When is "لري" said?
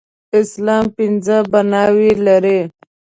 2.25-2.59